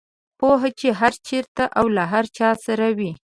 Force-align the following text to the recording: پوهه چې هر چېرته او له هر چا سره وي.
پوهه 0.39 0.69
چې 0.79 0.87
هر 0.99 1.13
چېرته 1.27 1.63
او 1.79 1.85
له 1.95 2.03
هر 2.13 2.25
چا 2.37 2.49
سره 2.65 2.87
وي. 2.97 3.11